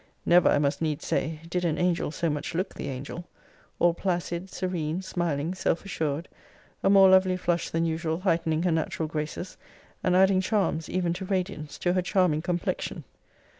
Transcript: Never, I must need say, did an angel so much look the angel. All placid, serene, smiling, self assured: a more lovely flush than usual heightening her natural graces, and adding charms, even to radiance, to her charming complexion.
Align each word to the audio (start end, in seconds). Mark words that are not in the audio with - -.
Never, 0.25 0.49
I 0.49 0.57
must 0.57 0.81
need 0.81 1.03
say, 1.03 1.41
did 1.47 1.63
an 1.63 1.77
angel 1.77 2.09
so 2.09 2.27
much 2.27 2.55
look 2.55 2.73
the 2.73 2.87
angel. 2.87 3.25
All 3.77 3.93
placid, 3.93 4.49
serene, 4.49 5.03
smiling, 5.03 5.53
self 5.53 5.85
assured: 5.85 6.27
a 6.81 6.89
more 6.89 7.07
lovely 7.07 7.37
flush 7.37 7.69
than 7.69 7.85
usual 7.85 8.21
heightening 8.21 8.63
her 8.63 8.71
natural 8.71 9.07
graces, 9.07 9.57
and 10.03 10.15
adding 10.15 10.41
charms, 10.41 10.89
even 10.89 11.13
to 11.13 11.25
radiance, 11.25 11.77
to 11.77 11.93
her 11.93 12.01
charming 12.01 12.41
complexion. 12.41 13.03